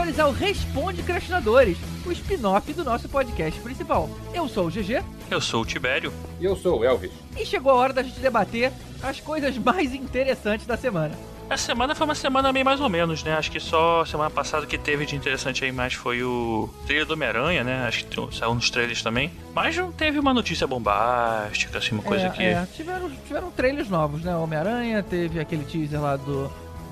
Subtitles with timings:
[0.00, 4.08] e senhores, ao Responde Crastinadores, o spin-off do nosso podcast principal.
[4.32, 5.02] Eu sou o GG.
[5.30, 6.12] Eu sou o Tibério.
[6.40, 7.12] E eu sou o Elvis.
[7.36, 8.72] E chegou a hora da gente debater
[9.02, 11.14] as coisas mais interessantes da semana.
[11.50, 13.34] Essa semana foi uma semana meio mais ou menos, né?
[13.34, 17.14] Acho que só semana passada que teve de interessante aí mais foi o trailer do
[17.14, 17.86] Homem-Aranha, né?
[17.86, 19.32] Acho que saiu nos trailers também.
[19.52, 22.42] Mas não teve uma notícia bombástica, assim, uma coisa é, que.
[22.42, 24.34] É, tiveram, tiveram trailers novos, né?
[24.36, 26.50] Homem-Aranha, teve aquele teaser lá do,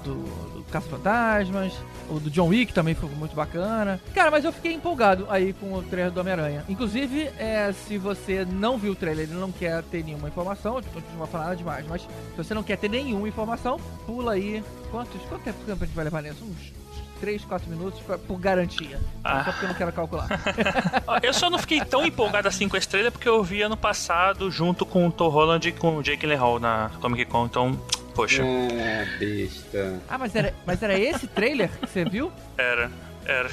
[0.08, 0.14] do,
[0.54, 1.74] do Caça-Fantasmas.
[2.08, 4.00] O do John Wick também foi muito bacana.
[4.14, 6.64] Cara, mas eu fiquei empolgado aí com o trailer do Homem-Aranha.
[6.68, 11.18] Inclusive, é, se você não viu o trailer e não quer ter nenhuma informação, não
[11.18, 14.64] vou falar nada demais, mas se você não quer ter nenhuma informação, pula aí.
[14.90, 16.42] Quantos, quanto tempo a gente vai levar nisso?
[16.42, 16.72] Uns
[17.20, 19.00] 3, 4 minutos por garantia.
[19.22, 19.44] Ah.
[19.44, 20.28] Só porque eu não quero calcular.
[21.22, 24.50] eu só não fiquei tão empolgado assim com a estrela porque eu vi ano passado
[24.50, 27.78] junto com o Tom Holland e com o Jake Gyllenhaal na Comic Con, então
[28.18, 28.42] poxa.
[28.42, 30.00] Ah, besta.
[30.08, 32.32] Ah, mas era, mas era esse trailer que você viu?
[32.56, 32.90] Era,
[33.24, 33.48] era.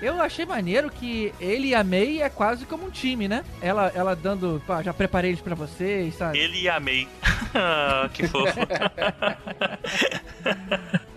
[0.00, 3.44] Eu achei maneiro que ele e a May é quase como um time, né?
[3.60, 6.38] Ela, ela dando, pá, já preparei eles pra vocês, sabe?
[6.38, 7.06] Ele e a May.
[8.14, 8.60] que fofo.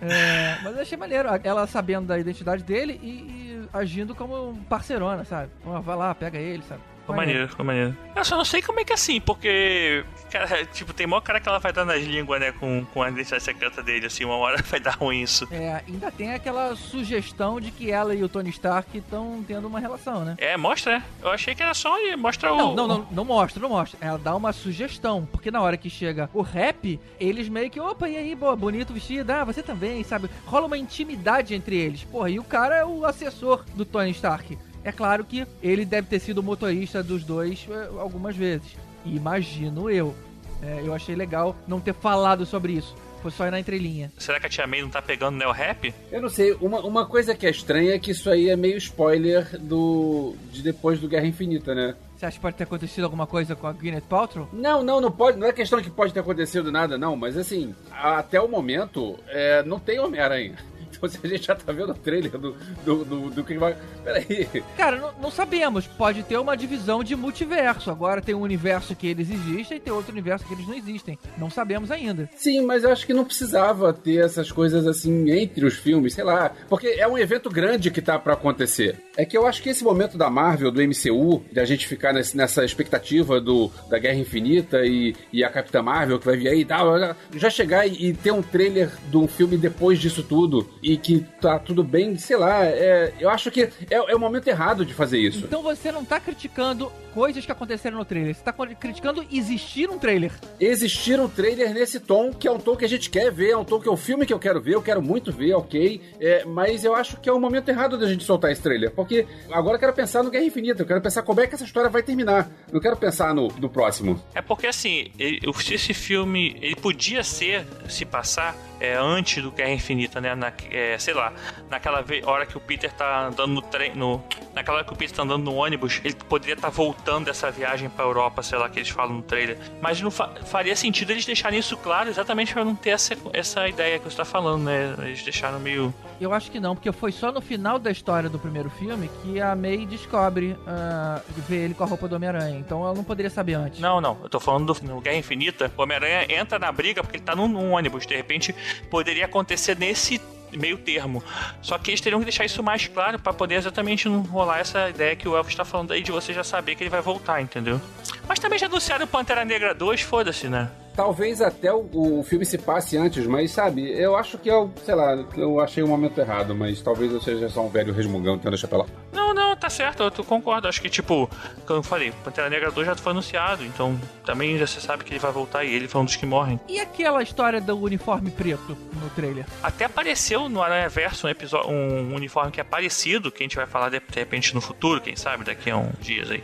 [0.02, 5.24] é, mas eu achei maneiro, ela sabendo da identidade dele e, e agindo como parceirona,
[5.24, 5.50] sabe?
[5.64, 6.82] Vai lá, pega ele, sabe?
[7.10, 7.98] Ficou maneiro, ficou maneiro.
[8.16, 11.40] Eu só não sei como é que é assim, porque, cara, tipo, tem maior cara
[11.40, 14.36] que ela vai dar nas línguas, né, com, com a identidade secreta dele, assim, uma
[14.36, 15.48] hora vai dar ruim isso.
[15.52, 19.80] É, ainda tem aquela sugestão de que ela e o Tony Stark estão tendo uma
[19.80, 20.36] relação, né?
[20.38, 21.04] É, mostra, né?
[21.22, 22.58] Eu achei que era só mostra o...
[22.58, 23.98] Não, não, não, não mostra, não mostra.
[24.02, 28.08] Ela dá uma sugestão, porque na hora que chega o rap, eles meio que, opa,
[28.08, 30.30] e aí, boa, bonito vestido, ah, você também, sabe?
[30.46, 32.04] Rola uma intimidade entre eles.
[32.04, 34.58] Porra, e o cara é o assessor do Tony Stark.
[34.84, 38.76] É claro que ele deve ter sido o motorista dos dois eh, algumas vezes.
[39.06, 40.16] Imagino eu.
[40.62, 42.96] É, eu achei legal não ter falado sobre isso.
[43.22, 44.12] Foi só ir na entrelinha.
[44.18, 45.94] Será que a Tia May não tá pegando Neo Rap?
[46.12, 46.54] Eu não sei.
[46.54, 50.62] Uma, uma coisa que é estranha é que isso aí é meio spoiler do de
[50.62, 51.96] depois do Guerra Infinita, né?
[52.16, 54.48] Você acha que pode ter acontecido alguma coisa com a Gwyneth Paltrow?
[54.54, 55.38] Não, não, não pode.
[55.38, 57.16] Não é questão que pode ter acontecido nada, não.
[57.16, 60.56] Mas assim, até o momento, é, não tem Homem-Aranha.
[60.92, 63.76] Então a gente já tá vendo o trailer do, do, do, do que vai.
[64.04, 64.48] Peraí.
[64.78, 65.88] Cara, não, não, sabemos.
[65.88, 67.92] Pode ter uma divisão de multiverso.
[67.92, 71.18] Agora tem um universo que eles existem e tem outro universo que eles não existem.
[71.38, 72.30] Não sabemos ainda.
[72.36, 76.24] Sim, mas eu acho que não precisava ter essas coisas assim entre os filmes, sei
[76.24, 76.52] lá.
[76.68, 78.98] Porque é um evento grande que tá para acontecer.
[79.16, 82.14] É que eu acho que esse momento da Marvel, do MCU, de a gente ficar
[82.14, 86.48] nesse, nessa expectativa do, da Guerra Infinita e, e a Capitã Marvel que vai vir
[86.48, 86.90] aí e tal,
[87.34, 91.60] já chegar e, e ter um trailer do filme depois disso tudo e que tá
[91.60, 95.20] tudo bem, sei lá, é, eu acho que é, é, o momento errado de fazer
[95.20, 95.46] isso.
[95.46, 99.98] Então você não tá criticando coisas que aconteceram no trailer, você tá criticando existir um
[99.98, 100.32] trailer.
[100.60, 103.58] Existir um trailer nesse tom, que é um tom que a gente quer ver, é
[103.58, 105.54] um tom que é o um filme que eu quero ver, eu quero muito ver,
[105.54, 108.92] ok, é, mas eu acho que é o momento errado da gente soltar esse trailer,
[108.92, 111.64] porque agora eu quero pensar no Guerra Infinita, eu quero pensar como é que essa
[111.64, 114.22] história vai terminar, não quero pensar no, no próximo.
[114.34, 115.40] É porque assim, ele,
[115.72, 120.36] esse filme, ele podia ser, se passar, é, antes do Guerra Infinita, né?
[120.36, 121.34] Na, é, sei lá,
[121.70, 123.96] naquela hora que o Peter tá andando no trem.
[123.96, 124.24] No,
[124.54, 127.52] naquela hora que o Peter tá andando no ônibus, ele poderia estar tá voltando dessa
[127.52, 129.58] viagem pra Europa, sei lá, que eles falam no trailer.
[129.82, 133.68] Mas não fa faria sentido eles deixarem isso claro exatamente para não ter essa, essa
[133.68, 134.96] ideia que você tá falando, né?
[135.00, 135.94] Eles deixaram meio.
[136.20, 139.42] Eu acho que não, porque foi só no final da história do primeiro filme que
[139.42, 142.58] a May descobre uh, ver ele com a roupa do Homem-Aranha.
[142.58, 143.80] Então ela não poderia saber antes.
[143.80, 144.18] Não, não.
[144.24, 145.72] Eu tô falando do no Guerra Infinita.
[145.78, 148.06] O Homem-Aranha entra na briga porque ele tá num, num ônibus.
[148.06, 148.56] De repente,
[148.90, 150.22] poderia acontecer nesse
[150.58, 151.24] meio termo.
[151.62, 154.90] Só que eles teriam que deixar isso mais claro para poder exatamente não rolar essa
[154.90, 157.42] ideia que o Elvis está falando aí de você já saber que ele vai voltar,
[157.42, 157.80] entendeu?
[158.28, 160.70] Mas também já anunciaram o Pantera Negra 2, foda-se, né?
[160.96, 164.96] Talvez até o, o, filme se passe antes, mas sabe, eu acho que eu, sei
[164.96, 168.68] lá, eu achei o momento errado, mas talvez eu seja só um velho resmungão tendo
[168.68, 168.86] pra lá.
[169.14, 170.68] Não, não, tá certo, eu concordo.
[170.68, 171.30] Acho que, tipo,
[171.66, 175.12] como eu falei, Pantera Negra 2 já foi anunciado, então também já você sabe que
[175.12, 176.60] ele vai voltar e ele foi um dos que morrem.
[176.68, 179.46] E aquela história do uniforme preto no trailer?
[179.62, 183.56] Até apareceu no Aranha Verso um, episódio, um uniforme que é parecido, que a gente
[183.56, 186.44] vai falar de, de repente no futuro, quem sabe, daqui a uns dias aí.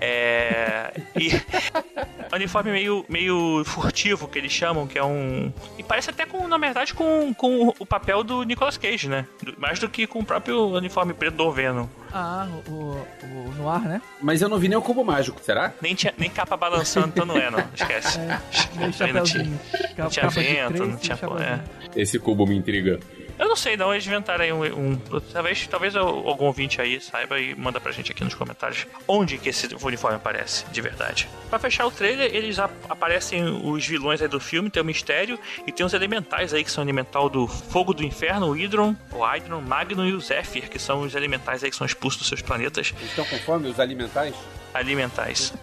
[0.00, 0.92] É.
[1.16, 1.30] E.
[2.34, 5.52] uniforme meio, meio furtivo que eles chamam, que é um.
[5.78, 9.26] E parece até com, na verdade, com, com o papel do Nicolas Cage, né?
[9.58, 11.86] Mais do que com o próprio uniforme preto do Venom.
[12.12, 14.02] Ah, o, o Noir, né?
[14.20, 15.72] Mas eu não vi nem o cubo mágico, será?
[15.80, 17.62] Nem, tinha, nem capa balançando, então não é, não.
[17.74, 18.18] Esquece.
[18.18, 18.40] É,
[18.76, 19.60] nem chapéuzinho.
[19.96, 21.18] Não tinha vento, não tinha.
[21.40, 22.00] É.
[22.00, 22.98] Esse cubo me intriga.
[23.40, 23.90] Eu não sei, não.
[23.90, 24.62] Eles inventaram aí um.
[24.62, 24.96] um
[25.32, 29.48] talvez, talvez algum ouvinte aí saiba e manda pra gente aqui nos comentários onde que
[29.48, 31.26] esse uniforme aparece, de verdade.
[31.48, 35.72] Pra fechar o trailer, eles aparecem os vilões aí do filme, tem o mistério e
[35.72, 39.62] tem os elementais aí que são elemental do fogo do inferno, o Hydron, o Hydron,
[39.62, 42.92] Magnum e o Zephyr, que são os elementais aí que são expulsos dos seus planetas.
[42.98, 44.34] Eles estão com fome, os alimentais?
[44.74, 45.54] Alimentais.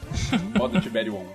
[0.58, 1.28] Modo Tiberium.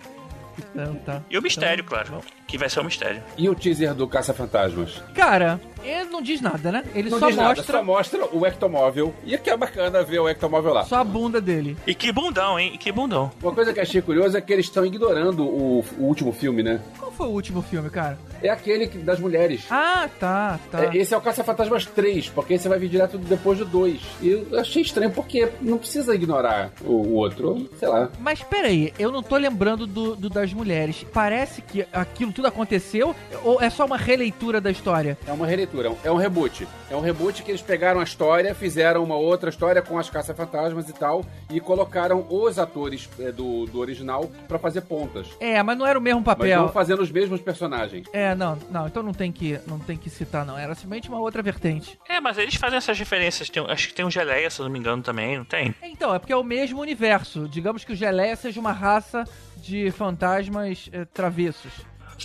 [0.58, 1.22] Então, tá.
[1.30, 2.10] E o mistério, então, claro.
[2.10, 2.41] Bom.
[2.52, 3.22] Que vai ser o mistério.
[3.38, 5.00] E o teaser do Caça-Fantasmas?
[5.14, 6.84] Cara, ele não diz nada, né?
[6.94, 7.54] Ele não só diz mostra.
[7.54, 9.14] Nada, só mostra o ectomóvel.
[9.24, 10.84] E que é bacana ver o ectomóvel lá.
[10.84, 11.78] Só a bunda dele.
[11.86, 12.72] E que bundão, hein?
[12.74, 13.30] E que bundão.
[13.42, 16.78] Uma coisa que achei curiosa é que eles estão ignorando o, o último filme, né?
[16.98, 18.18] Qual foi o último filme, cara?
[18.42, 19.64] É aquele das mulheres.
[19.70, 20.84] Ah, tá, tá.
[20.84, 24.00] É, esse é o Caça-Fantasmas 3, porque você vai vir direto depois do 2.
[24.20, 28.10] E eu achei estranho, porque não precisa ignorar o, o outro, sei lá.
[28.18, 31.06] Mas peraí, eu não tô lembrando do, do, das mulheres.
[31.12, 35.16] Parece que aquilo tudo aconteceu ou é só uma releitura da história?
[35.26, 36.66] É uma releitura, é um reboot.
[36.90, 40.88] É um reboot que eles pegaram a história, fizeram uma outra história com as caça-fantasmas
[40.88, 45.28] e tal, e colocaram os atores é, do, do original para fazer pontas.
[45.38, 46.58] É, mas não era o mesmo papel.
[46.58, 48.06] Mas não fazendo os mesmos personagens.
[48.12, 50.58] É, não, não, então não tem que, não tem que citar, não.
[50.58, 51.98] Era simplesmente uma outra vertente.
[52.08, 53.48] É, mas eles fazem essas referências.
[53.48, 55.74] Tem, acho que tem um Geleia, se eu não me engano, também, não tem?
[55.82, 57.48] Então, é porque é o mesmo universo.
[57.48, 59.24] Digamos que o Geleia seja uma raça
[59.62, 61.72] de fantasmas é, travessos.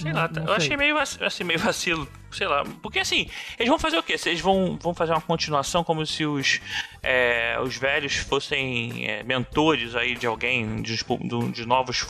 [0.02, 0.56] Sei lá, não, eu sei.
[0.58, 2.64] achei meio, assim, meio vacilo sei lá.
[2.82, 4.16] Porque assim, eles vão fazer o quê?
[4.26, 6.60] Eles vão, vão fazer uma continuação como se os,
[7.02, 12.04] é, os velhos fossem é, mentores aí de alguém, de, de, de novos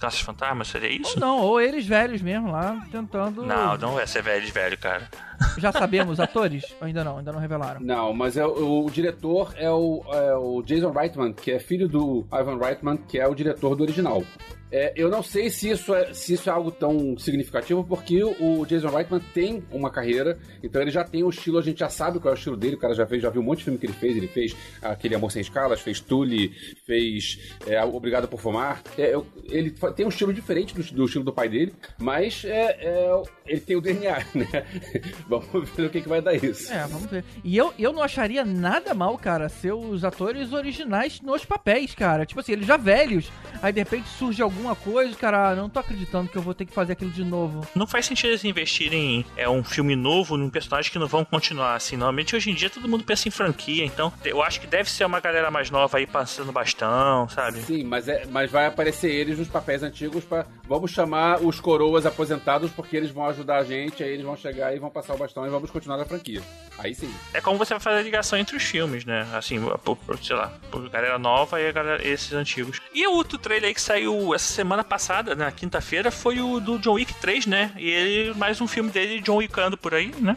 [0.00, 1.14] caças fantasmas, seria isso?
[1.14, 3.44] Ou não, ou eles velhos mesmo lá, tentando.
[3.44, 5.08] Não, não vai ser velhos, velho, cara.
[5.58, 6.64] Já sabemos atores?
[6.80, 7.18] Ou ainda não?
[7.18, 7.80] Ainda não revelaram?
[7.80, 11.88] Não, mas é, o, o diretor é o, é o Jason Reitman, que é filho
[11.88, 14.22] do Ivan Reitman, que é o diretor do original.
[14.76, 18.66] É, eu não sei se isso, é, se isso é algo tão significativo, porque o
[18.66, 22.18] Jason Reitman tem uma carreira, então ele já tem o estilo, a gente já sabe
[22.18, 23.78] qual é o estilo dele, o cara já fez, já viu um monte de filme
[23.78, 26.52] que ele fez, ele fez aquele Amor Sem Escalas, fez Tully,
[26.84, 28.82] fez é, Obrigado por Fumar.
[28.98, 33.22] É, ele tem um estilo diferente do, do, estilo do pai dele, mas é, é
[33.46, 34.66] ele tem o DNA, né?
[35.28, 36.72] vamos ver o que, que vai dar isso.
[36.72, 37.24] É, vamos ver.
[37.42, 42.26] E eu, eu não acharia nada mal, cara, ser os atores originais nos papéis, cara.
[42.26, 43.30] Tipo assim, eles já velhos,
[43.62, 46.72] aí de repente surge alguma coisa, cara, não tô acreditando que eu vou ter que
[46.72, 47.66] fazer aquilo de novo.
[47.74, 51.74] Não faz sentido eles investirem é, um filme novo num personagem que não vão continuar
[51.74, 51.96] assim.
[51.96, 55.04] Normalmente hoje em dia todo mundo pensa em franquia, então eu acho que deve ser
[55.04, 57.60] uma galera mais nova aí passando bastão, sabe?
[57.62, 62.06] Sim, mas, é, mas vai aparecer eles nos papéis antigos para Vamos chamar os coroas
[62.06, 65.18] aposentados porque eles vão ajudar a gente, aí eles vão chegar e vão passar o
[65.18, 66.40] bastão e vamos continuar a franquia.
[66.78, 67.12] Aí sim.
[67.34, 69.28] É como você vai fazer a ligação entre os filmes, né?
[69.34, 72.80] Assim, por, por, sei lá, por galera nova e galera, esses antigos.
[72.94, 76.78] E o outro trailer aí que saiu essa semana passada, na quinta-feira, foi o do
[76.78, 77.72] John Wick 3, né?
[77.76, 80.36] E ele, mais um filme dele, John Wickando por aí, né?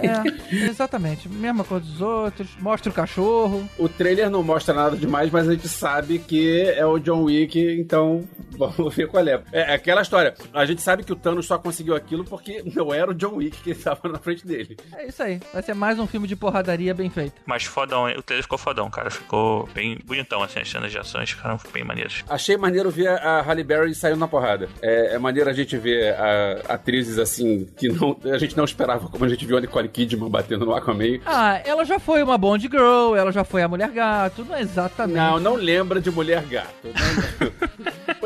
[0.00, 1.28] É, exatamente.
[1.28, 2.48] Mesma coisa dos outros.
[2.60, 3.68] Mostra o cachorro.
[3.78, 7.58] O trailer não mostra nada demais, mas a gente sabe que é o John Wick,
[7.58, 8.26] então
[8.56, 9.42] vamos ver qual é.
[9.52, 10.34] É aquela história.
[10.52, 13.62] A gente sabe que o Thanos só conseguiu aquilo porque não era o John Wick
[13.62, 14.76] que estava na frente dele.
[14.94, 15.40] É isso aí.
[15.52, 17.34] Vai ser mais um filme de porradaria bem feito.
[17.44, 19.10] Mas fodão, o trailer ficou fodão, cara.
[19.10, 22.24] Ficou bem bonitão, assim, as cenas de ações ficaram bem maneiras.
[22.28, 24.68] Achei maneiro ver a Halle Berry saindo na porrada.
[24.80, 29.08] É, é maneiro a gente ver a, atrizes assim que não, a gente não esperava,
[29.08, 31.20] como a gente viu a Nicole Kidman batendo no Aquaman.
[31.24, 34.60] Ah, ela já foi uma Bond Girl, ela já foi a Mulher Gato, não é
[34.60, 35.16] exatamente.
[35.16, 36.88] Não, não lembra de Mulher Gato.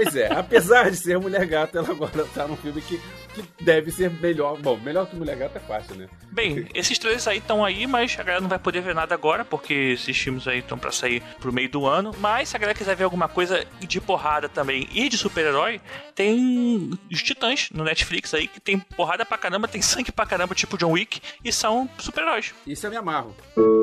[0.02, 2.99] pois é, apesar de ser Mulher Gato, ela agora tá num filme que,
[3.35, 4.59] que deve ser melhor.
[4.59, 6.09] Bom, melhor que Mulher Gato é fácil, né?
[6.30, 9.45] Bem, esses três aí estão aí, mas a galera não vai poder ver nada agora,
[9.45, 12.14] porque esses filmes aí estão para sair pro meio do ano.
[12.19, 15.80] Mas se a galera quiser ver alguma coisa de porrada também e de super-herói,
[16.14, 20.54] tem os Titãs no Netflix aí, que tem porrada pra caramba, tem sangue pra caramba,
[20.54, 22.54] tipo John Wick, e são super-heróis.
[22.66, 23.35] Isso eu me amarro.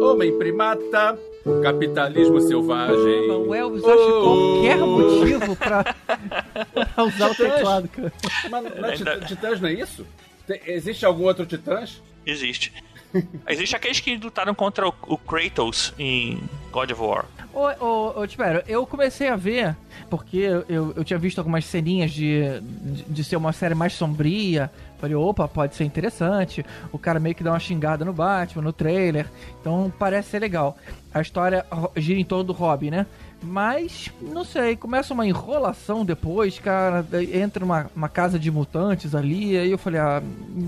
[0.02, 1.18] Homem primata,
[1.62, 3.32] capitalismo selvagem.
[3.32, 5.84] O Elvis oh, acha qualquer motivo pra,
[6.94, 8.14] pra usar o teclado, cara.
[8.50, 10.06] Mas não, é, Titãs não é isso?
[10.46, 12.02] Tem, existe algum outro Titãs?
[12.26, 12.74] Existe.
[13.48, 17.26] Existe aqueles que lutaram contra o, o Kratos em God of War.
[17.54, 19.76] Ô, ô, ô, espero, eu comecei a ver,
[20.10, 20.38] porque
[20.70, 24.70] eu, eu tinha visto algumas ceninhas de, de, de, ser uma série mais sombria.
[25.00, 26.66] Falei, opa, pode ser interessante.
[26.92, 29.28] O cara meio que dá uma xingada no Batman, no trailer.
[29.60, 30.78] Então parece ser legal.
[31.14, 33.06] A história gira em torno do Robin, né?
[33.42, 37.06] Mas, não sei, começa uma enrolação depois, cara.
[37.34, 39.58] Entra uma, uma casa de mutantes ali.
[39.58, 40.22] Aí eu falei, ah,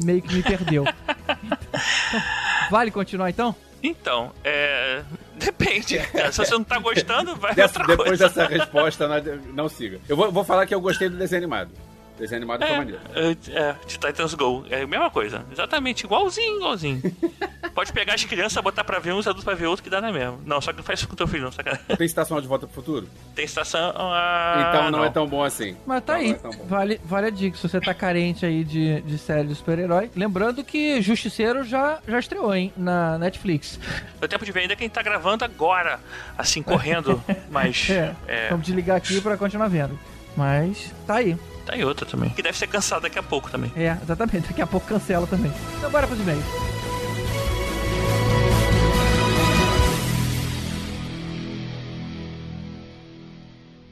[0.04, 0.86] meio que me perdeu.
[2.70, 3.56] vale continuar então?
[3.82, 5.02] Então, é.
[5.36, 6.00] Depende.
[6.32, 8.28] Se você não tá gostando, vai Dessa, Depois coisa.
[8.28, 9.08] dessa resposta,
[9.54, 10.00] não, siga.
[10.08, 11.72] Eu vou, vou falar que eu gostei do desenho animado.
[12.20, 13.02] O desenho animado é, foi maneiro.
[13.16, 14.66] É, é, Titans Go.
[14.70, 15.46] É a mesma coisa.
[15.50, 17.02] Exatamente, igualzinho, igualzinho.
[17.74, 20.02] Pode pegar as crianças, botar pra ver um, os adultos pra ver outro, que dá
[20.02, 20.38] na mesma.
[20.46, 21.86] Não, só que não faz isso com teu filho, não, sacanagem.
[21.96, 23.08] Tem estação de volta pro futuro?
[23.34, 23.94] Tem estação.
[23.96, 25.78] Ah, então não, é tão bom assim.
[25.86, 26.38] Mas tá Não, aí.
[26.44, 27.56] não é vale, vale a dica.
[27.56, 30.12] Se você tá carente aí de, de série de super-herói.
[30.14, 32.74] Lembrando que Justiceiro já, já estreou, hein?
[32.76, 33.80] Na Netflix.
[34.20, 36.02] Deu tempo de ver ainda quem tá gravando agora,
[36.38, 37.24] assim, correndo.
[37.50, 37.90] Mas.
[37.90, 38.14] É.
[38.28, 38.50] É.
[38.50, 39.98] Vamos desligar aqui pra continuar vendo.
[40.36, 41.38] Mas tá aí.
[41.70, 42.32] Tá aí outra também.
[42.32, 43.72] Que deve ser cansado daqui a pouco também.
[43.76, 44.48] É, exatamente.
[44.48, 45.52] Daqui a pouco cancela também.
[45.78, 46.44] Então bora pros e-mails.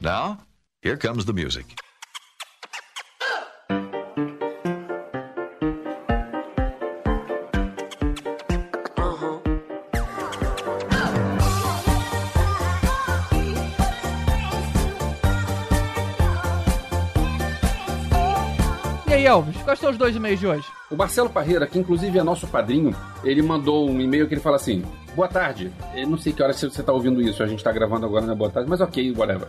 [0.00, 0.38] Now,
[0.82, 1.76] here comes the music.
[19.86, 20.66] Os dois e-mails de hoje?
[20.90, 24.56] O Marcelo Parreira, que inclusive é nosso padrinho, ele mandou um e-mail que ele fala
[24.56, 24.82] assim:
[25.18, 25.72] Boa tarde.
[25.96, 28.36] Eu não sei que hora você tá ouvindo isso, a gente tá gravando agora na
[28.36, 29.48] boa tarde, mas ok, whatever.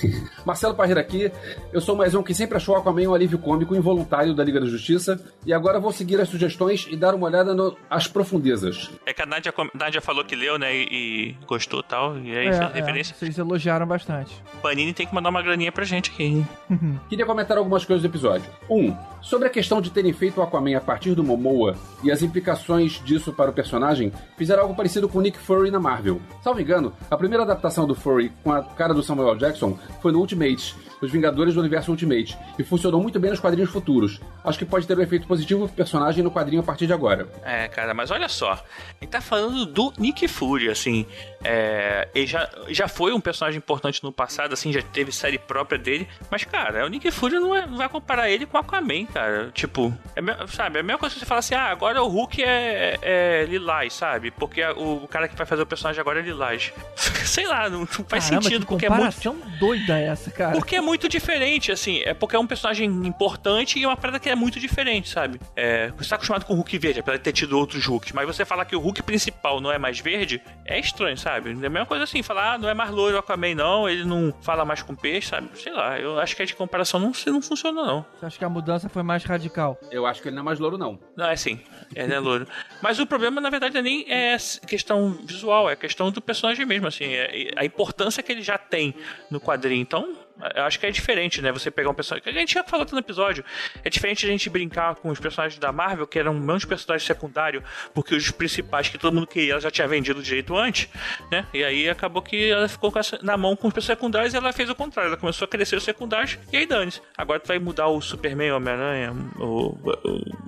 [0.46, 1.30] Marcelo Parreira aqui,
[1.74, 4.64] eu sou mais um que sempre achou Aquaman um alívio cômico involuntário da Liga da
[4.64, 7.76] Justiça, e agora vou seguir as sugestões e dar uma olhada no,
[8.10, 8.88] profundezas.
[9.04, 10.74] É que a Nádia, com- Nádia falou que leu, né?
[10.74, 12.16] E, e gostou e tal.
[12.16, 13.14] E aí É, fez é, referência.
[13.14, 14.42] vocês elogiaram bastante.
[14.62, 16.48] Panini tem que mandar uma graninha pra gente aqui, hein?
[17.10, 18.46] Queria comentar algumas coisas do episódio.
[18.70, 18.74] 1.
[18.74, 22.22] Um, sobre a questão de terem feito o Aquaman a partir do Momoa e as
[22.22, 26.20] implicações disso para o personagem, fizeram algo parecido com o Nick Fury na Marvel.
[26.42, 30.18] Salvo engano, a primeira adaptação do Fury com a cara do Samuel Jackson foi no
[30.20, 34.20] Ultimate, Os Vingadores do Universo Ultimate, e funcionou muito bem nos quadrinhos futuros.
[34.44, 37.28] Acho que pode ter um efeito positivo pro personagem no quadrinho a partir de agora.
[37.42, 38.62] É, cara, mas olha só.
[39.00, 41.04] Ele tá falando do Nick Fury, assim.
[41.42, 45.78] É, ele já, já foi um personagem importante no passado, assim, já teve série própria
[45.78, 46.06] dele.
[46.30, 49.50] Mas, cara, o Nick Fury não, é- não vai comparar ele com o Aquaman, cara.
[49.52, 52.42] Tipo, é, sabe, é a mesma coisa que você falar assim: ah, agora o Hulk
[52.42, 54.30] é, é Lilás, sabe?
[54.30, 56.72] Porque a- o, cara que vai fazer o personagem agora é Lilás.
[57.24, 59.32] Sei lá, não, não faz Caramba, sentido, que porque é muito.
[59.58, 60.52] doida essa, cara.
[60.52, 62.00] Porque é muito diferente, assim.
[62.04, 65.40] É porque é um personagem importante e é uma parada que é muito diferente, sabe?
[65.56, 68.12] É, você tá acostumado com o Hulk verde, apesar de ter tido outros Hulks.
[68.12, 71.50] Mas você falar que o Hulk principal não é mais verde, é estranho, sabe?
[71.50, 74.04] É a mesma coisa assim, falar, ah, não é mais loiro o Aquaman, não, ele
[74.04, 75.48] não fala mais com peixe, sabe?
[75.54, 78.04] Sei lá, eu acho que a de comparação não, não funciona, não.
[78.18, 79.78] Você acha que a mudança foi mais radical?
[79.90, 80.98] Eu acho que ele não é mais louro, não.
[81.16, 81.60] Não, é sim.
[81.94, 82.46] Ele é loiro.
[82.82, 84.89] Mas o problema, na verdade, nem é questão
[85.26, 87.12] visual, é questão do personagem mesmo, assim.
[87.12, 88.94] É a importância que ele já tem
[89.30, 89.82] no quadrinho.
[89.82, 90.16] Então,
[90.54, 91.52] eu acho que é diferente, né?
[91.52, 92.28] Você pegar um personagem.
[92.30, 93.44] A gente já falou no episódio.
[93.84, 97.62] É diferente a gente brincar com os personagens da Marvel, que eram menos personagens secundários,
[97.94, 100.88] porque os principais que todo mundo queria, ela já tinha vendido direito antes,
[101.30, 101.46] né?
[101.52, 104.52] E aí acabou que ela ficou essa- na mão com os personagens secundários e ela
[104.52, 105.08] fez o contrário.
[105.08, 107.00] Ela começou a crescer os secundários e aí dane-se.
[107.16, 109.76] Agora tu vai mudar o Superman, o Homem-Aranha, o,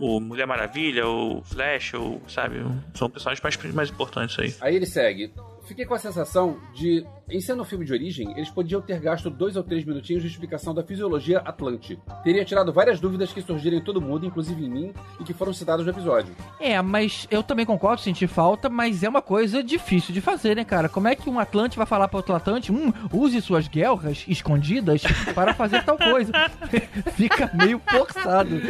[0.01, 2.57] o, o Mulher Maravilha, o Flash, o, sabe?
[2.95, 4.55] São personagens mais, mais importantes aí.
[4.61, 5.33] Aí ele segue.
[5.65, 9.31] Fiquei com a sensação de, em sendo um filme de origem, eles podiam ter gasto
[9.31, 11.99] dois ou três minutinhos de explicação da fisiologia Atlante.
[12.25, 15.53] Teria tirado várias dúvidas que surgiram em todo mundo, inclusive em mim, e que foram
[15.53, 16.35] citadas no episódio.
[16.59, 20.65] É, mas eu também concordo, senti falta, mas é uma coisa difícil de fazer, né,
[20.65, 20.89] cara?
[20.89, 25.03] Como é que um Atlante vai falar para outro Atlante, hum, use suas guerras escondidas
[25.35, 26.33] para fazer tal coisa?
[27.15, 28.61] Fica meio forçado.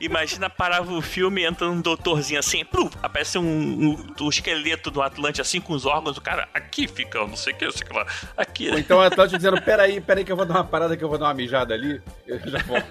[0.00, 5.00] Imagina parava o filme entra um doutorzinho assim, plum, aparece um, um, um esqueleto do
[5.00, 7.86] Atlante assim com os órgãos, cara aqui fica, eu não sei o que, eu sei
[7.86, 8.06] o que lá.
[8.36, 8.70] Aqui.
[8.70, 11.08] Ou então o Atlante dizendo, peraí, peraí que eu vou dar uma parada, que eu
[11.08, 12.86] vou dar uma mijada ali, eu já volto.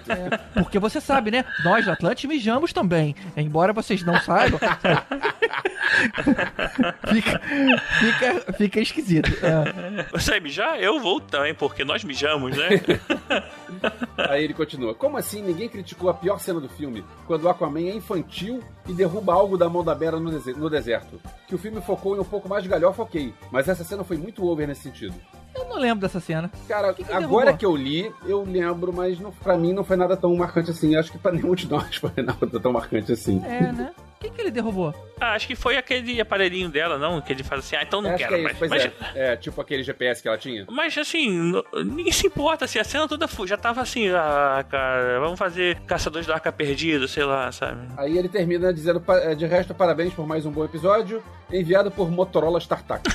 [0.54, 1.44] Porque você sabe, né?
[1.64, 3.16] Nós, Atlante, mijamos também.
[3.36, 4.60] Embora vocês não saibam.
[7.12, 7.40] fica,
[7.98, 9.30] fica, fica esquisito.
[9.44, 10.06] É.
[10.12, 10.78] Você mijar?
[10.78, 12.68] Eu vou também, porque nós mijamos, né?
[14.30, 14.94] Aí ele continua.
[14.94, 17.04] Como assim ninguém criticou a pior cena do filme?
[17.26, 21.20] Quando o Aquaman é infantil e derruba algo da mão da Bera no deserto.
[21.46, 23.23] Que o filme focou em um pouco mais de galhofa, ok.
[23.50, 25.14] Mas essa cena foi muito over nesse sentido.
[25.54, 26.50] Eu não lembro dessa cena.
[26.66, 27.56] Cara, que que agora derrubou?
[27.56, 30.96] que eu li, eu lembro, mas não, pra mim não foi nada tão marcante assim.
[30.96, 33.40] Acho que pra nenhum de nós foi nada tão marcante assim.
[33.44, 33.92] É, né?
[34.24, 34.94] O que, que ele derrubou?
[35.20, 37.20] ah, acho que foi aquele aparelhinho dela, não?
[37.20, 38.58] Que ele faz assim, ah, então não Acho quero que é mais.
[38.58, 38.92] pois Mas, é.
[39.32, 40.66] É, tipo aquele GPS que ela tinha.
[40.70, 41.52] mas assim,
[41.84, 46.26] ninguém se importa, assim, a cena toda já tava assim, ah, cara, vamos fazer Caçadores
[46.26, 47.86] da Arca Perdida, sei lá, sabe?
[47.96, 51.90] Aí ele termina dizendo, "Pa- é, de resto, parabéns por mais um bom episódio, enviado
[51.90, 53.02] por Motorola StarTAC.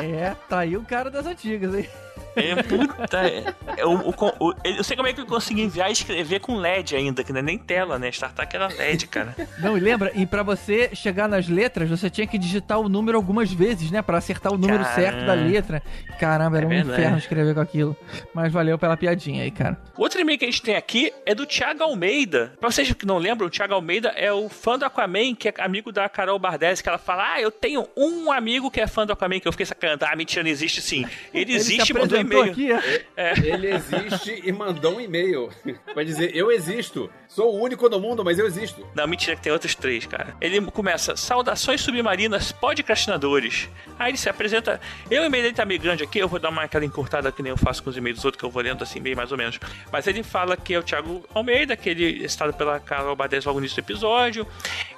[0.00, 1.88] É, tá aí o cara das antigas, hein?
[2.38, 3.18] É puta.
[3.28, 6.40] É, é o, o, o, eu sei como é que ele conseguiu enviar e escrever
[6.40, 8.08] com LED ainda, que não é nem tela, né?
[8.08, 9.34] StarTAC era LED, cara.
[9.58, 10.12] Não, e lembra?
[10.14, 14.02] E pra você chegar nas letras, você tinha que digitar o número algumas vezes, né?
[14.02, 15.00] Pra acertar o número Caramba.
[15.00, 15.82] certo da letra.
[16.18, 17.00] Caramba, era é um verdade.
[17.00, 17.96] inferno escrever com aquilo.
[18.34, 19.78] Mas valeu pela piadinha aí, cara.
[19.96, 22.52] Outro e-mail que a gente tem aqui é do Thiago Almeida.
[22.60, 25.54] Pra vocês que não lembram, o Thiago Almeida é o fã do Aquaman, que é
[25.58, 29.06] amigo da Carol Bardesi, que ela fala: Ah, eu tenho um amigo que é fã
[29.06, 30.04] do Aquaman, que eu fiquei sacanando.
[30.04, 31.04] Ah, mentira, não existe sim.
[31.32, 31.94] Ele existe e
[32.36, 33.04] Aqui, é?
[33.16, 33.32] É.
[33.38, 35.50] Ele existe e mandou um e-mail.
[35.94, 37.10] Vai dizer, eu existo.
[37.26, 38.86] Sou o único no mundo, mas eu existo.
[38.94, 40.34] Não, mentira, que tem outros três, cara.
[40.40, 43.68] Ele começa, saudações submarinas podcastinadores.
[43.98, 44.80] Aí ele se apresenta.
[45.10, 47.50] Eu, e-mail dele tá meio grande aqui, eu vou dar uma aquela encurtada que nem
[47.50, 49.38] eu faço com os e-mails dos outros, que eu vou lendo assim, bem mais ou
[49.38, 49.58] menos.
[49.92, 53.58] Mas ele fala que é o Thiago Almeida, que ele está pela Carol Bades logo
[53.58, 54.46] no início do episódio.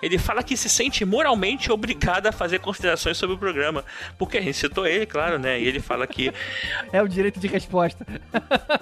[0.03, 3.85] Ele fala que se sente moralmente obrigado a fazer considerações sobre o programa.
[4.19, 5.61] Porque a gente citou ele, claro, né?
[5.61, 6.33] E ele fala que.
[6.93, 8.07] É o direito de resposta.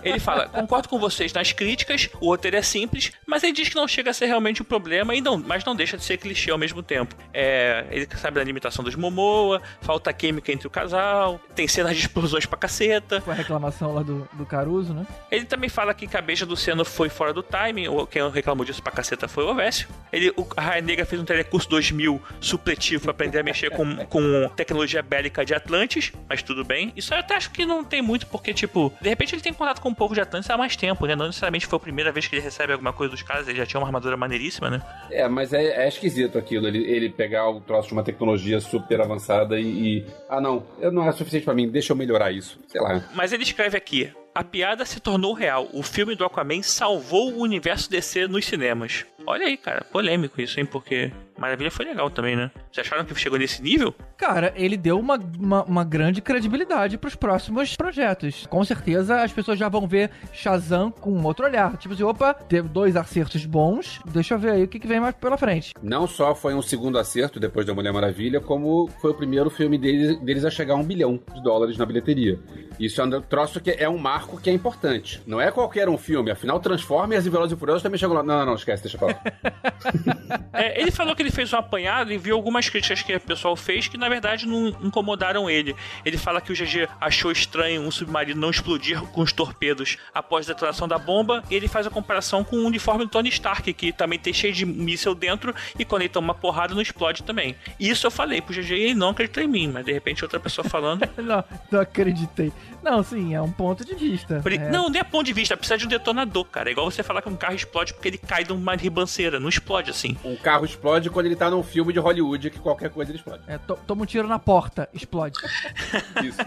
[0.03, 3.77] ele fala: concordo com vocês nas críticas, o roteiro é simples, mas ele diz que
[3.77, 6.51] não chega a ser realmente um problema, e não, mas não deixa de ser clichê
[6.51, 7.15] ao mesmo tempo.
[7.33, 12.03] É, ele sabe da limitação dos Momoa, falta química entre o casal, tem cenas de
[12.03, 13.21] explosões pra caceta.
[13.21, 15.07] Foi a reclamação lá do, do Caruso, né?
[15.31, 18.65] Ele também fala que a cabeça do Seno foi fora do timing, ou quem reclamou
[18.65, 19.89] disso pra caceta foi o Ovésio.
[20.13, 24.49] Ele, o, Raia Negra fez um telecurso 2000 supletivo pra aprender a mexer com, com
[24.55, 26.93] tecnologia bélica de Atlantis, mas tudo bem.
[26.97, 29.81] Isso eu até acho que não tem muito, porque, tipo, de repente ele tem contato
[29.81, 31.17] com o povo de Atlantis há mais tempo, né?
[31.17, 33.67] Não necessariamente foi a primeira vez que ele recebe alguma coisa dos caras, ele já
[33.67, 34.83] tinha uma armadura maneiríssima, né?
[35.11, 39.01] É, mas é, é esquisito aquilo, ele, ele pegar o troço de uma tecnologia super
[39.01, 40.07] avançada e, e.
[40.29, 42.59] Ah, não, não é suficiente para mim, deixa eu melhorar isso.
[42.69, 43.03] Sei lá.
[43.15, 45.69] Mas ele escreve aqui: a piada se tornou real.
[45.73, 49.05] O filme do Aquaman salvou o universo DC nos cinemas.
[49.27, 50.65] Olha aí, cara, polêmico isso, hein?
[50.65, 52.51] Porque Maravilha foi legal também, né?
[52.71, 53.95] Vocês acharam que chegou nesse nível?
[54.17, 58.47] Cara, ele deu uma, uma, uma grande credibilidade pros próximos projetos.
[58.47, 61.77] Com certeza as pessoas já vão ver Shazam com um outro olhar.
[61.77, 65.01] Tipo assim, opa, teve dois acertos bons, deixa eu ver aí o que, que vem
[65.01, 65.75] mais pela frente.
[65.83, 69.79] Não só foi um segundo acerto depois da Mulher Maravilha, como foi o primeiro filme
[69.79, 72.39] deles, deles a chegar a um bilhão de dólares na bilheteria.
[72.79, 75.23] Isso é um troço que é um marco que é importante.
[75.27, 78.23] Não é qualquer um filme, afinal Transformers e Velozes e Furiosos também chegou lá.
[78.23, 80.41] Não, não, não, esquece, deixa pra lá.
[80.53, 83.57] é, ele falou que ele fez um apanhado e viu algumas críticas que o pessoal
[83.57, 85.75] fez que na verdade não incomodaram ele.
[86.05, 90.49] Ele fala que o GG achou estranho um submarino não explodir com os torpedos após
[90.49, 93.73] a detonação da bomba e ele faz a comparação com o uniforme do Tony Stark,
[93.73, 97.23] que também tem cheio de míssel dentro e quando ele toma uma porrada não explode
[97.23, 97.57] também.
[97.79, 100.39] Isso eu falei pro GG e ele não acreditou em mim, mas de repente outra
[100.39, 101.09] pessoa falando.
[101.19, 102.53] não, não acreditei.
[102.89, 104.43] Não, sim, é um ponto de vista.
[104.43, 104.71] É.
[104.71, 106.71] Não, não é ponto de vista, precisa de um detonador, cara.
[106.71, 109.39] É igual você falar que um carro explode porque ele cai de uma ribanceira.
[109.39, 110.17] Não explode assim.
[110.25, 113.43] Um carro explode quando ele tá num filme de Hollywood que qualquer coisa ele explode.
[113.47, 115.39] É, to toma um tiro na porta, explode.
[116.25, 116.39] Isso.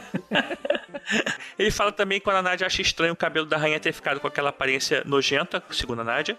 [1.60, 4.26] ele fala também quando a Nádia acha estranho o cabelo da rainha ter ficado com
[4.26, 6.36] aquela aparência nojenta, segundo a Nádia.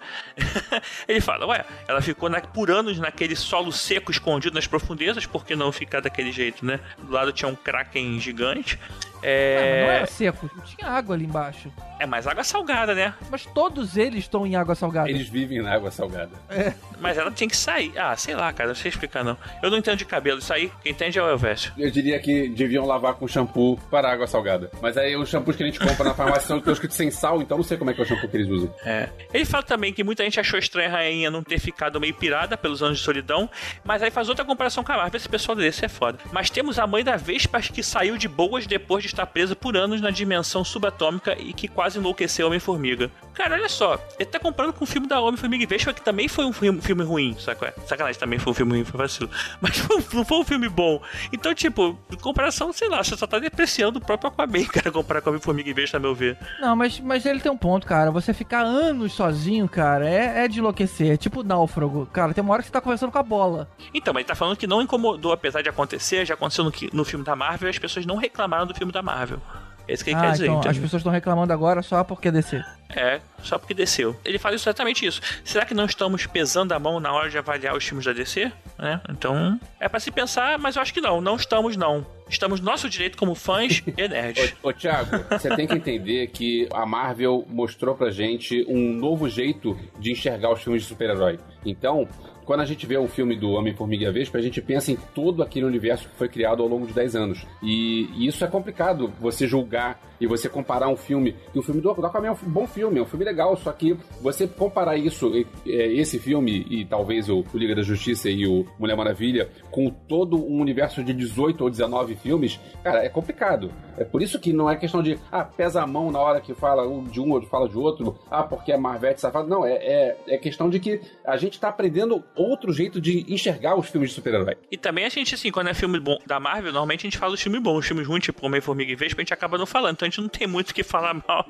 [1.06, 5.46] ele fala, ué, ela ficou na, por anos naquele solo seco escondido nas profundezas, por
[5.46, 6.80] que não ficar daquele jeito, né?
[6.98, 8.80] Do lado tinha um kraken gigante.
[9.22, 9.54] É...
[9.54, 11.72] Não, mas não era seco, tinha água ali embaixo.
[11.98, 13.14] É mais água salgada, né?
[13.30, 15.08] Mas todos eles estão em água salgada.
[15.08, 16.32] Eles vivem na água salgada.
[16.50, 16.74] É.
[17.00, 17.92] Mas ela tinha que sair.
[17.96, 19.36] Ah, sei lá, cara, não sei explicar não.
[19.62, 21.72] Eu não entendo de cabelo, isso aí, quem entende é o Elvésio.
[21.78, 24.70] Eu diria que deviam lavar com shampoo para água salgada.
[24.80, 27.56] Mas aí os shampoos que a gente compra na farmácia são escritos sem sal, então
[27.56, 28.74] não sei como é que é o shampoo que eles usam.
[28.84, 29.08] É.
[29.32, 32.56] Ele fala também que muita gente achou estranha a rainha não ter ficado meio pirada
[32.56, 33.48] pelos anos de solidão,
[33.84, 35.16] mas aí faz outra comparação com a Marvel.
[35.16, 36.18] Esse pessoal desse é foda.
[36.32, 39.76] Mas temos a mãe da Vespa que saiu de boas depois de estar presa por
[39.76, 43.10] anos na dimensão subatômica e que quase enlouqueceu Homem-Formiga.
[43.34, 46.28] Cara, olha só, ele tá comparando com o filme da Homem-Formiga e Vespa, que também
[46.28, 47.74] foi um filme, ruim, saca?
[47.86, 49.30] Sacanagem, também foi um filme ruim, foi vacilo.
[49.60, 51.02] Mas não foi um filme bom.
[51.32, 55.20] Então, tipo, em comparação, sei lá, você só tá depreciando o próprio Aquaman, cara, comparar
[55.20, 56.36] com Homem-Formiga e Vespa, a meu ver.
[56.60, 58.10] Não, mas, mas ele tem um ponto, cara.
[58.10, 61.12] Você ficar anos sozinho, cara, é, é de enlouquecer.
[61.12, 62.06] É tipo náufrago.
[62.06, 63.68] Cara, tem uma hora que você tá conversando com a bola.
[63.94, 67.04] Então, mas ele tá falando que não incomodou, apesar de acontecer, já aconteceu no, no
[67.04, 69.40] filme da Marvel as pessoas não reclamaram do filme da Marvel.
[69.86, 70.46] É isso que ele ah, quer dizer.
[70.46, 72.60] Então, as pessoas estão reclamando agora só porque desceu.
[72.94, 74.16] É, só porque desceu.
[74.24, 75.20] Ele fala exatamente isso.
[75.44, 78.52] Será que não estamos pesando a mão na hora de avaliar os filmes da DC?
[78.78, 81.20] É, então, é para se pensar, mas eu acho que não.
[81.20, 82.06] Não estamos, não.
[82.28, 84.54] Estamos no nosso direito como fãs e nerds.
[84.62, 89.28] ô, ô, Thiago, você tem que entender que a Marvel mostrou pra gente um novo
[89.28, 91.38] jeito de enxergar os filmes de super-herói.
[91.64, 92.08] Então,
[92.44, 95.66] quando a gente vê um filme do Homem-Formiga Vespa, a gente pensa em todo aquele
[95.66, 97.46] universo que foi criado ao longo de 10 anos.
[97.62, 101.34] E, e isso é complicado, você julgar e você comparar um filme.
[101.52, 103.96] E o filme do, Aquaman é um bom filme, é um filme legal, só que
[104.20, 105.32] você comparar isso,
[105.66, 110.60] esse filme e talvez o, Liga da Justiça e o Mulher Maravilha, com todo um
[110.60, 113.72] universo de 18 ou 19 filmes, cara, é complicado.
[113.98, 116.54] É por isso que não é questão de, ah, pesa a mão na hora que
[116.54, 119.48] fala de um ou fala de outro, ah, porque é Marvete safado.
[119.48, 123.76] Não, é, é, é questão de que a gente tá aprendendo outro jeito de enxergar
[123.76, 124.56] os filmes de super-herói.
[124.70, 127.34] E também a gente, assim, quando é filme bom da Marvel, normalmente a gente fala
[127.34, 129.94] os filmes bons, os filmes ruins, tipo Homem-Formiga e Vespa, a gente acaba não falando.
[129.94, 131.46] Então gente não tem muito o que falar mal,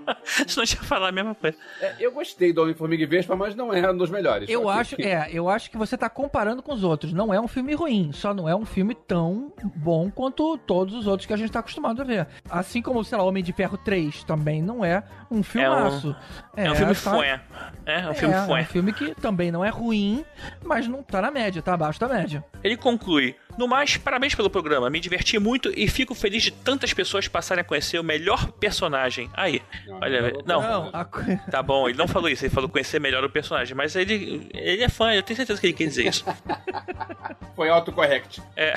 [0.46, 1.56] senão a gente vai falar a mesma coisa.
[1.80, 4.48] É, eu gostei do Homem-Formiga e Vespa, mas não é um dos melhores.
[4.48, 5.02] Eu acho, que...
[5.02, 7.12] é, eu acho que você tá comparando com os outros.
[7.12, 11.06] Não é um filme ruim, só não é um filme tão bom quanto todos os
[11.06, 12.26] outros que a gente tá acostumado a ver.
[12.48, 16.14] Assim como, sei lá, Homem de Ferro 3 também não é um filmaço.
[16.56, 17.10] É um, é, é um filme tá...
[17.10, 17.40] fué.
[17.84, 18.38] É, é um filme é.
[18.38, 20.24] É um filme que também não é ruim,
[20.64, 22.44] mas não tá na média, tá abaixo da média.
[22.62, 24.88] Ele conclui, no mais, parabéns pelo programa.
[24.88, 29.30] Me diverti muito e fico feliz de tantas pessoas passarem a conhecer o melhor personagem.
[29.34, 31.04] Aí, não, olha, não, não a...
[31.50, 34.82] tá bom, ele não falou isso, ele falou conhecer melhor o personagem, mas ele, ele
[34.82, 36.24] é fã, eu tenho certeza que ele quer dizer isso.
[37.54, 38.42] Foi autocorrect.
[38.56, 38.74] É.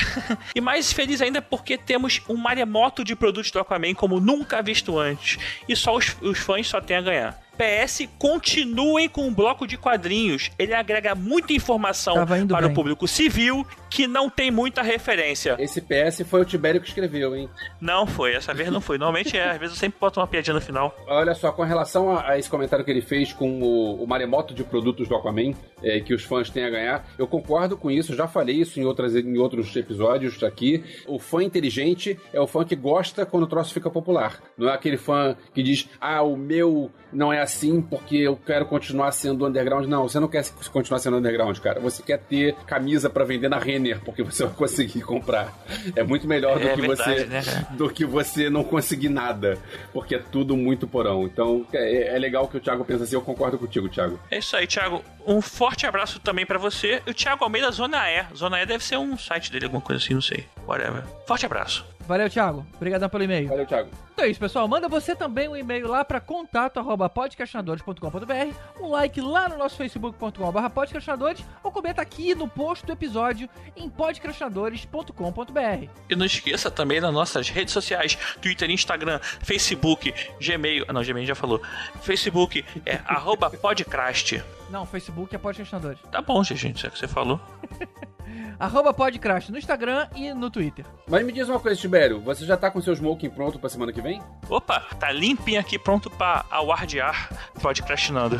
[0.54, 5.00] E mais feliz ainda porque temos um maremoto de produtos do Aquaman como nunca visto
[5.00, 5.38] antes.
[5.68, 7.45] E só os, os fãs só têm a ganhar.
[7.56, 10.52] PS, continuem com o bloco de quadrinhos.
[10.60, 12.72] Ele agrega muita informação para bem.
[12.72, 15.56] o público civil que não tem muita referência.
[15.58, 17.50] Esse PS foi o Tibério que escreveu, hein?
[17.80, 18.98] Não foi, essa vez não foi.
[18.98, 20.94] Normalmente é, às vezes eu sempre boto uma piadinha no final.
[21.08, 24.54] Olha só, com relação a, a esse comentário que ele fez com o, o maremoto
[24.54, 28.16] de produtos do Aquaman, é, que os fãs têm a ganhar, eu concordo com isso,
[28.16, 30.84] já falei isso em, outras, em outros episódios aqui.
[31.08, 34.42] O fã inteligente é o fã que gosta quando o troço fica popular.
[34.58, 38.66] Não é aquele fã que diz, ah, o meu não é assim porque eu quero
[38.66, 39.88] continuar sendo underground.
[39.88, 41.80] Não, você não quer continuar sendo underground, cara.
[41.80, 45.54] Você quer ter camisa para vender na Renner porque você vai conseguir comprar.
[45.96, 49.58] É muito melhor do é, que verdade, você né, do que você não conseguir nada,
[49.94, 51.24] porque é tudo muito porão.
[51.24, 53.16] Então é, é legal que o Thiago pensa assim.
[53.16, 54.20] Eu concordo contigo, Thiago.
[54.30, 55.04] É isso aí, Thiago.
[55.26, 57.02] Um forte abraço também para você.
[57.08, 58.26] O Thiago Almeida Zona E.
[58.36, 60.46] Zona E deve ser um site dele, alguma coisa assim, não sei.
[60.68, 61.04] Whatever.
[61.28, 61.86] Forte abraço.
[62.08, 62.66] Valeu, Thiago.
[62.76, 63.48] Obrigadão pelo e-mail.
[63.48, 63.90] Valeu, Thiago.
[64.16, 64.66] Então é isso, pessoal.
[64.66, 71.70] Manda você também um e-mail lá para contato@podcastinadores.com.br, um like lá no nosso facebook.com/podcastinadores ou
[71.70, 75.90] comenta aqui no post do episódio em podcastinadores.com.br.
[76.10, 80.86] E não esqueça também das nossas redes sociais: Twitter, Instagram, Facebook, Gmail.
[80.88, 81.62] Ah, não, Gmail já falou.
[82.02, 83.02] Facebook é
[83.62, 84.42] @podcrast.
[84.70, 86.00] Não, Facebook é podcastinadores.
[86.12, 87.40] Tá bom, gente, é o que você falou.
[88.60, 90.86] Arroba Podcrash no Instagram e no Twitter.
[91.08, 93.92] Mas me diz uma coisa, Tibério, você já tá com seu smoking pronto pra semana
[93.92, 94.22] que vem?
[94.50, 97.30] Opa, tá limpinho aqui, pronto pra awardear
[97.62, 98.40] Podcrastinando.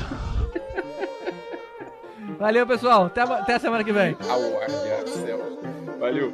[2.40, 3.06] Valeu, pessoal.
[3.06, 4.18] Até, até a semana que vem.
[4.30, 5.40] Awardear, céu.
[6.00, 6.34] Valeu.